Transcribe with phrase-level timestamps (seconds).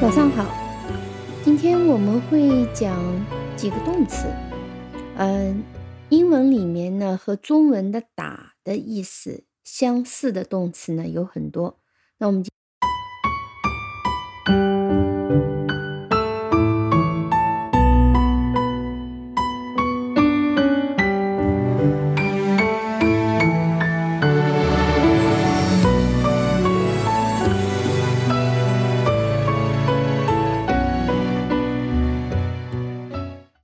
[0.00, 0.46] 早上好，
[1.44, 2.98] 今天我们会讲
[3.54, 4.26] 几个动词。
[5.18, 5.62] 嗯，
[6.08, 11.78] 英文里面呢和中文的“打”的意思相似的动词呢有很多。
[12.16, 12.42] 那我们。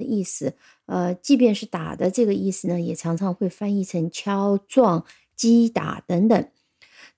[0.06, 0.54] 意思，
[0.86, 5.04] 呃，即便是打的这个意思呢，也常常会翻译成敲撞、
[5.36, 6.48] 击打等等。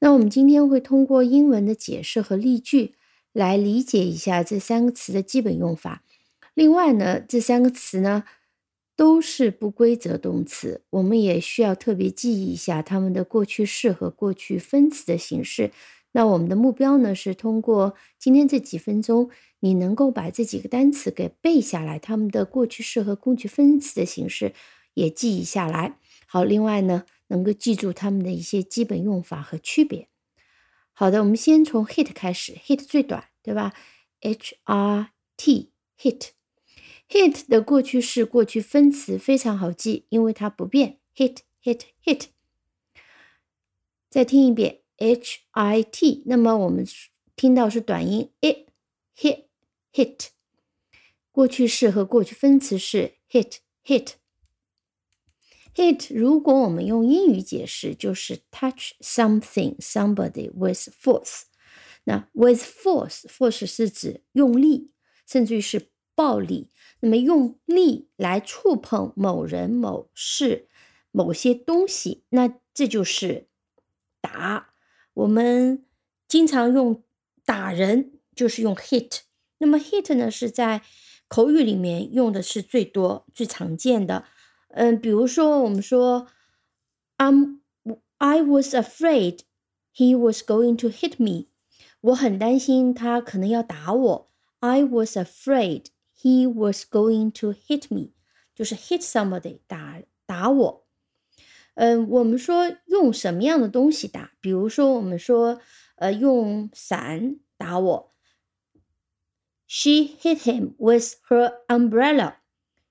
[0.01, 2.95] 那我们今天会通过英文的解释和例句
[3.33, 6.03] 来理解一下这三个词的基本用法。
[6.55, 8.25] 另外呢，这三个词呢
[8.97, 15.71] 都是不规则动词，我们也需要特别记忆一下它们的过去式和过去分词的形式。
[16.13, 19.31] 那我们的目标呢是通过今天这几分钟。
[19.61, 24.55] 你能够把这几个单词给背下来，它们的过去式和过去分词的形式
[24.95, 25.99] 也记忆下来。
[26.29, 30.07] 好，另外呢，能够记住它们的一些基本用法和区别。
[30.93, 33.75] 好的，我们先从 hit 开始，hit 最短，对吧
[34.21, 42.27] ？h r t hit，hit 的过去式、过去分词非常好记，因为它不变，hit hit hit。
[44.09, 46.87] 再听一遍，h i t，那么我们
[47.35, 48.69] 听到是短音 it
[49.17, 49.49] hit。
[49.91, 50.29] hit，
[51.33, 54.13] 过去式和过去分词是 hit hit
[55.75, 56.15] hit。
[56.15, 61.45] 如果我们用英语解释，就是 touch something somebody with force。
[62.05, 64.93] 那 with force force 是指用力，
[65.27, 66.71] 甚至于是暴力。
[67.01, 70.69] 那么用力来触碰某人、某事、
[71.11, 73.49] 某些东西，那这就是
[74.21, 74.75] 打。
[75.19, 75.85] 我们
[76.29, 77.03] 经常用
[77.45, 79.23] 打人，就是用 hit。
[79.59, 80.83] 那么 hit 呢是在
[81.27, 84.27] 口语里面用的是最多、最常见的。
[84.69, 86.29] 嗯，比如说我们说
[87.17, 87.59] ，I'm
[88.19, 89.41] I was afraid
[89.93, 91.49] he was going to hit me。
[92.01, 94.31] 我很担心他可能要打我。
[94.61, 95.87] I was afraid
[96.17, 98.11] he was going to hit me，
[98.55, 100.88] 就是 hit somebody 打打我。
[101.79, 104.33] 嗯，我们说用什么样的东西打？
[104.41, 105.61] 比如说我们说，
[105.95, 108.15] 呃，用伞打我。
[109.69, 109.91] She
[110.21, 112.39] hit him with her umbrella.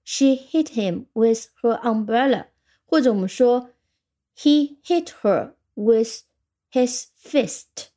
[0.05, 2.47] She hit him with her umbrella.
[2.85, 3.71] 或者我们说
[4.37, 6.21] ，He hit her with
[6.71, 7.87] his fist.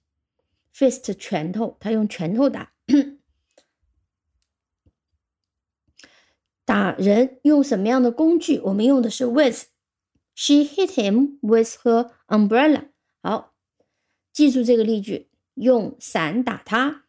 [0.75, 2.73] Fist 拳头，他用拳头打。
[6.65, 8.59] 打人用什么样的工具？
[8.59, 9.67] 我们用的是 with。
[10.35, 12.85] She hit him with her umbrella.
[13.23, 13.55] 好，
[14.33, 17.05] 记住这个例句，用伞打他。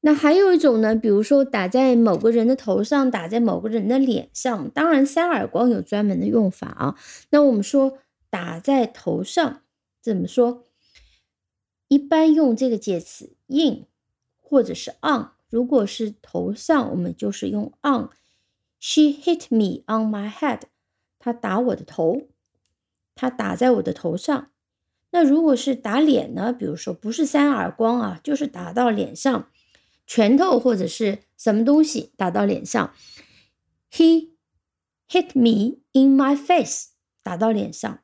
[0.00, 4.70] 那还有一种呢，比如说打在某个人的头上，打在某个人的脸上。
[4.70, 6.96] 当然，扇耳光有专门的用法啊。
[7.30, 7.98] 那我们说
[8.30, 9.62] 打在头上
[10.00, 10.66] 怎么说？
[11.88, 13.86] 一般用这个介词 in
[14.36, 15.30] 或者是 on。
[15.48, 18.10] 如果是头上，我们就是用 on。
[18.78, 20.62] She hit me on my head。
[21.18, 22.28] 她打我的头，
[23.18, 24.50] 她打在我的头上。
[25.10, 26.52] 那如果是打脸呢？
[26.52, 29.50] 比如说不是扇耳光啊，就是打到脸上。
[30.06, 32.94] 拳头或者是什么东西打到脸上
[33.92, 34.30] ，He
[35.06, 36.92] hit me in my face，
[37.22, 37.98] 打到脸上。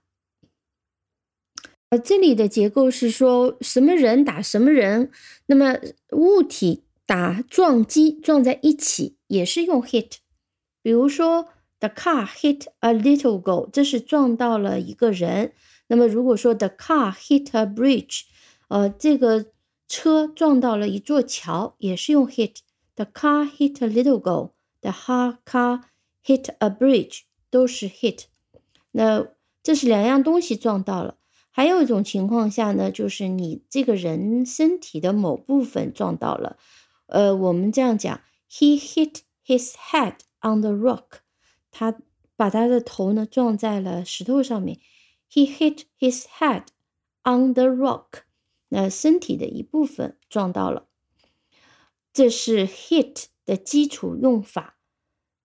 [1.88, 5.10] 呃，这里的结构是说什么人打什么人，
[5.46, 5.78] 那么
[6.10, 10.16] 物体打撞击撞在一起也是用 hit。
[10.82, 11.48] 比如说
[11.84, 15.52] ，the car hit a little girl，这是撞到了一个人。
[15.88, 18.22] 那么如果说 the car hit a bridge，
[18.68, 19.46] 呃，这个。
[19.86, 22.56] 车撞到了一座桥，也是用 hit。
[22.96, 24.52] The car hit a little girl.
[24.80, 24.92] The
[25.44, 25.82] car
[26.24, 27.20] hit a bridge，
[27.50, 28.24] 都是 hit。
[28.92, 29.28] 那
[29.62, 31.18] 这是两样东西撞到了。
[31.50, 36.56] 还有一种情况下呢，就是你这个人身体的某部分撞到了。
[37.06, 38.18] 呃，我们这样讲
[38.50, 41.20] ：He hit his head on the rock。
[41.76, 41.98] 他
[42.36, 44.78] 把他的头呢撞在了石头上面。
[45.28, 46.66] He hit his head
[47.24, 48.22] on the rock。
[48.68, 50.86] 那身体的一部分撞到了，
[52.12, 54.78] 这是 hit 的基础用法。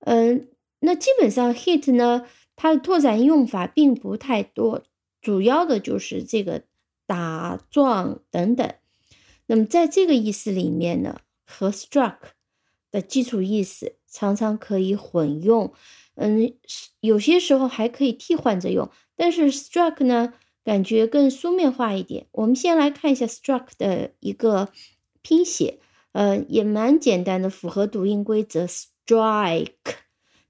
[0.02, 0.50] 嗯，
[0.80, 4.84] 那基本上 hit 呢，它的拓展用法并不太多，
[5.22, 6.64] 主要的就是这个
[7.06, 8.76] 打撞等等。
[9.48, 12.18] 那么在这个意思里面呢，和 struck
[12.92, 15.74] 的基础意思常常可以混用，
[16.20, 16.54] 嗯，
[17.00, 18.90] 有些时候还可以替换着用。
[19.16, 20.34] 但是 struck 呢？
[20.62, 22.28] 感觉更书面化一点。
[22.32, 24.70] 我们先来看一下 struck 的一个
[25.24, 25.80] 拼写，
[26.12, 29.72] 呃，也蛮简单的，符合读音规则，strike。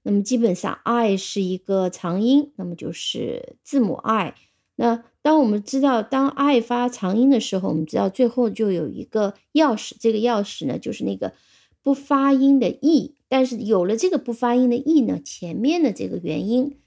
[0.02, 4.34] 那么基本上，i 是一个长音，那么就是字母 i。
[4.76, 11.32] 那当我们知道当 i 发长音的时候，我们知道最后就有一个钥匙，这个钥匙呢就是那个
[11.82, 13.16] 不发音的 e。
[13.28, 16.80] 但是有了这个不发音的 e 呢，前面的这个元音，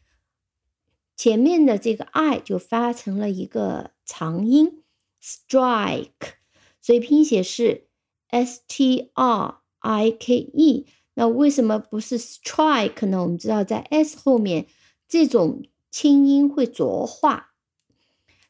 [1.16, 4.84] 前面的这个 i 就发成了一个长音
[5.22, 6.36] ，strike。
[6.82, 7.88] 所以拼写是
[8.28, 10.86] s t r i k e。
[11.14, 13.22] 那为什么不是 strike 呢？
[13.22, 14.66] 我们知道在 s 后面
[15.08, 17.54] 这种轻音会浊化。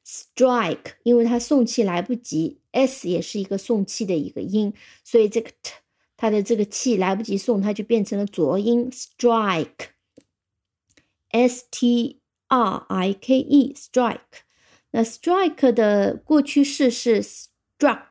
[0.04, 4.74] strike，因为它送气来不及，s 也是一个送气的一个音，
[5.04, 5.74] 所以这个 t
[6.24, 9.76] 它的这个气来不及送，它就变成了浊音 strike，s
[11.70, 14.20] t r i k e，strike。
[14.92, 18.08] 那 strike 的过去式是 struck，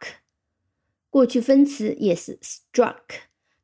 [1.08, 3.00] 过去分词也是 struck。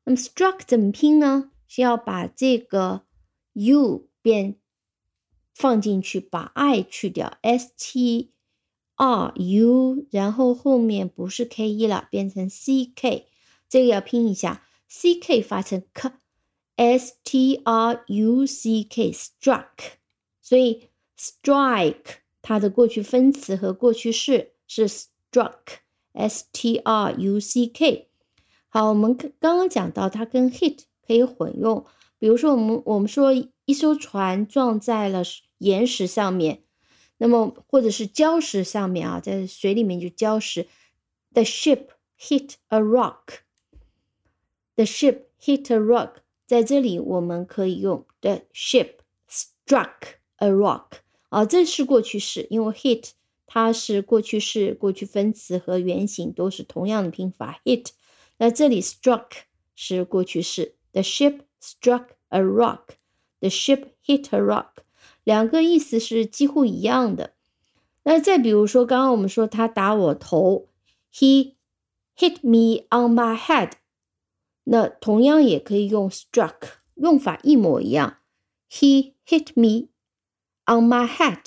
[0.04, 1.50] 那么 struck 怎么拼呢？
[1.66, 3.02] 是要把这个
[3.52, 4.56] u 变。
[5.54, 8.32] 放进去，把 i 去掉，s t
[8.96, 13.26] r u，然后后面不是 k e 了，变成 c k，
[13.68, 19.66] 这个要拼一下，c k 发成 k，s t r u c k，struck，
[20.40, 20.88] 所以
[21.18, 28.08] strike 它的过去分词和过去式是 struck，s t r u c k。
[28.68, 31.84] 好，我们刚刚讲到它跟 hit 可以混用，
[32.18, 33.32] 比如说我们我们说
[33.64, 35.22] 一艘船撞在了。
[35.58, 36.62] 岩石上面，
[37.16, 40.68] 那么或者是礁石上面啊，在水里面就礁石。
[41.32, 43.40] The ship hit a rock.
[44.77, 46.15] The ship hit a rock.
[46.45, 48.97] 在这里我们可以用 the ship
[49.29, 50.97] struck a rock
[51.29, 53.11] 啊，这是过去式，因为 hit
[53.47, 57.87] 它是过去式，过去分词和原形都是同样的拼法 hit。
[58.37, 59.27] 那这里 struck
[59.75, 62.95] 是过去式，The ship struck a rock.
[63.39, 64.83] The ship hit a rock.
[65.23, 67.33] 两个意思是几乎一样的。
[68.03, 70.67] 那再比如说，刚刚我们说他打我头，
[71.13, 71.53] He
[72.17, 73.71] hit me on my head。
[74.70, 76.54] 那同样也可以用 struck，
[76.94, 78.18] 用法一模一样。
[78.70, 79.88] He hit me
[80.66, 81.46] on my head。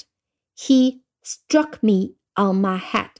[0.57, 3.12] He struck me on my head。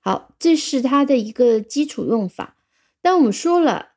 [0.00, 2.56] 好，这是它的一个基础用法。
[3.00, 3.88] 但我们说了。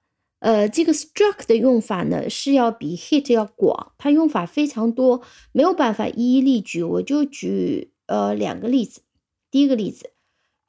[0.44, 9.04] 呃，这个 struck 的用法呢是要比 hit 要广，它用法非常多，没有办法一一例举，我就举呃两个例子。
[9.50, 10.12] 第一个例子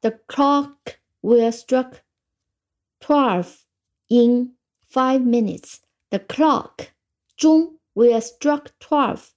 [0.01, 0.77] ，The clock
[1.21, 1.95] will struck
[3.01, 3.64] twelve
[4.14, 4.56] in
[4.90, 5.78] five minutes.
[6.10, 6.90] The clock
[7.38, 9.30] 钟 will struck twelve。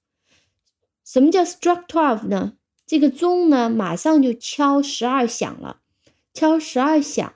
[1.05, 2.55] 什么叫 struck twelve 呢？
[2.87, 5.81] 这个钟呢马上就敲十二响了，
[6.35, 7.35] 敲十二响。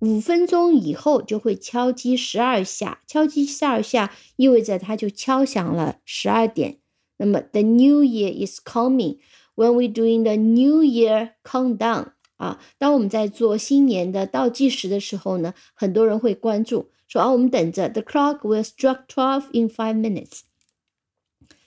[0.00, 6.78] 五分钟以后就会敲击十二下，敲击十二下意味着它就敲响了十二点。
[7.16, 9.18] 那么，the new year is coming.
[9.56, 20.41] When we doing the new year countdown 啊，当我们在做新年的倒计时的时候呢，很多人会关注说啊，我们等着，the clock will strike twelve in five minutes。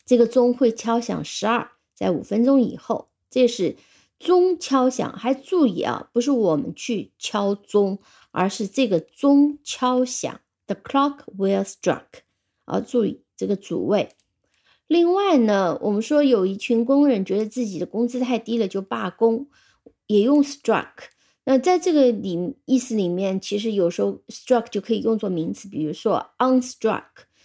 [0.05, 3.77] 这个钟会敲响十二，在五分钟以后，这是。
[4.19, 7.99] 钟敲响，还注意啊，不是我们去敲钟，
[8.31, 10.41] 而是这个钟敲响。
[10.67, 12.23] The clock will strike。
[12.65, 14.09] 啊，注意这个主谓。
[14.87, 19.49] 另外呢，我们说有一群工人觉得自己的工资太低了，就罢工，
[20.07, 20.89] 也用 struck。
[21.45, 27.05] 那在这个里意思里面，其实有时候 struck 就可以用作名词，比如说 unstruck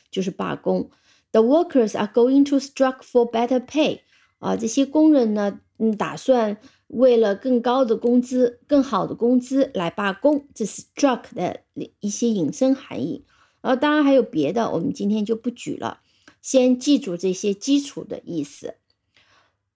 [0.10, 0.90] 就是罢工。
[1.32, 4.00] The workers are going to strike for better pay。
[4.40, 5.60] 啊，这些工人呢？
[5.78, 11.62] 嗯，打算为了更高的工资、更好的工资来罢工，这是 struck 的
[12.00, 13.24] 一些引申含义。
[13.62, 16.00] 然后当然还有别的，我们今天就不举了，
[16.42, 18.76] 先记住这些基础的意思。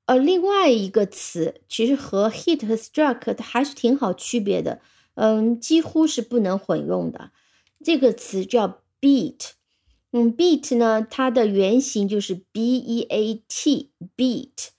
[0.06, 4.80] 呃，另外一个词其实和 hit 和 struck 它还是挺好区别的，
[5.16, 7.32] 嗯，几乎是不能混用的。
[7.84, 9.52] 这个词叫 beat，
[10.12, 14.70] 嗯，beat 呢，它的原型就是 b e a t，beat。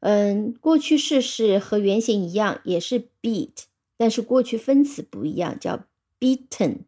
[0.00, 3.52] 嗯，过去式是和原型一样，也是 beat，
[3.96, 5.84] 但是过去分词不一样，叫
[6.18, 6.78] beaten。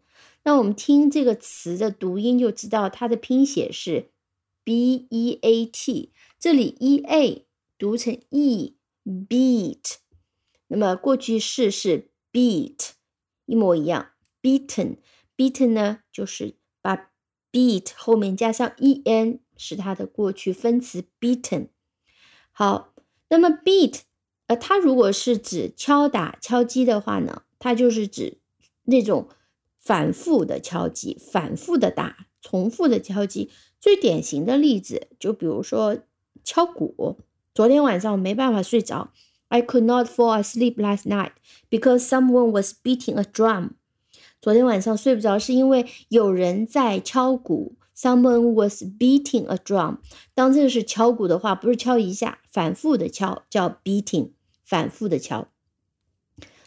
[0.43, 4.11] 那我们听这个词的读音就知道，它的拼写是
[4.65, 6.11] b e a t，
[6.41, 7.44] 这里 e a
[7.79, 9.97] 读成 e，beat。
[10.69, 12.91] 那么过去式是 beat，
[13.47, 14.11] 一模一样
[14.43, 14.99] ，beaten。
[15.37, 17.11] beaten 呢，就是把
[17.53, 21.69] beat 后面加上 e n，是它的过去分词 beaten。
[22.53, 22.91] 好。
[23.31, 24.03] 那么 beat，
[24.47, 28.39] 呃，它如果是指敲打、敲击的话呢，它就是指
[28.85, 29.29] 那种
[29.77, 33.51] 反复的敲击，反复的打，重复的敲击。
[33.81, 35.99] 最典型的例子，就比如说
[36.45, 37.19] 敲鼓。
[37.54, 39.12] 昨天晚上我没办法睡着，
[39.48, 41.32] I could not fall asleep last night
[41.70, 43.72] because someone was beating a drum。
[44.42, 47.76] 昨天晚上睡不着，是因为有人在敲鼓。
[47.96, 49.98] Someone was beating a drum。
[50.34, 54.30] 当这个是敲鼓的话，不是敲一下，反复的敲叫 beating，
[54.64, 55.50] 反复的敲。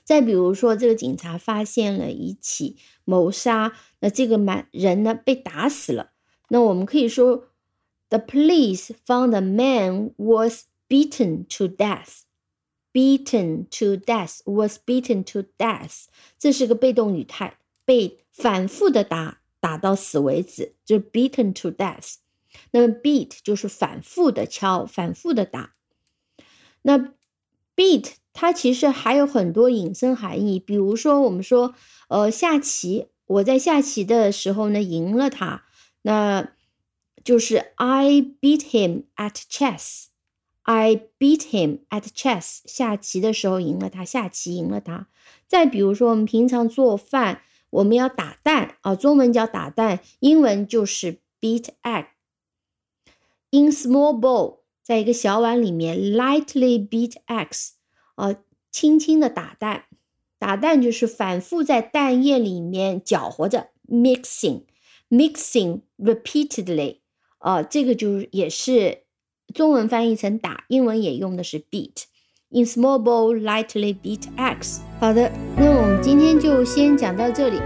[0.04, 2.76] 再比如说，这个警察发现了一起
[3.06, 6.10] 谋杀，那这个满人呢被打死了。
[6.50, 7.44] 那我们可以说，
[8.10, 12.21] The police found the man was beaten to death.
[12.93, 16.05] Beaten to death was beaten to death。
[16.39, 22.15] 这是个被动语态，被反复的打，打到死为止，就是 beaten to death。
[22.71, 25.75] 那么 beat 就是反复的敲，反复的打。
[26.81, 27.13] 那
[27.75, 31.75] beat 它其实还有很多引申含义，比如说我们说，
[32.07, 35.65] 呃，下棋，我在下棋的时候呢赢了他，
[36.01, 36.51] 那
[37.23, 40.05] 就是 I beat him at chess。
[40.67, 42.59] I beat him at chess。
[42.65, 45.07] 下棋的时候赢了他，下棋赢了他。
[45.47, 52.07] 再比如说，我们平常做饭，我们要打蛋啊，中文叫打蛋，英文就是 beat egg。
[53.51, 57.69] In small bowl，在一个小碗里面，lightly beat eggs。
[58.15, 58.35] 呃，
[58.69, 59.85] 轻轻的打蛋，
[60.37, 66.97] 打蛋就是反复在蛋液里面搅和着，mixing，mixing repeatedly，
[67.39, 69.03] 呃，这个就是也是
[69.53, 72.03] 中文翻译成打，英文也用的是 beat。
[72.49, 74.77] In small bowl, lightly beat eggs。
[74.99, 77.59] 好的，那我们今天就先讲到这里，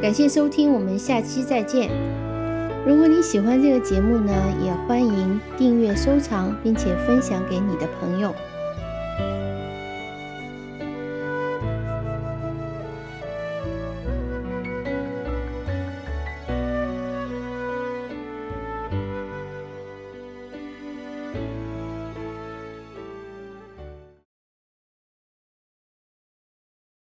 [0.00, 1.90] 感谢收听，我们下期再见。
[2.86, 4.32] 如果你喜欢这个节目呢，
[4.64, 8.34] 也欢迎订阅、收藏，并且分享给你的朋友。